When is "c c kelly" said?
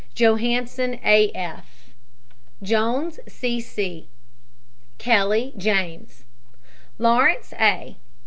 3.27-5.53